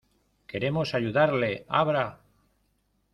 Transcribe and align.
¡queremos 0.47 0.95
ayudarle!¡ 0.95 1.63
abra! 1.69 2.21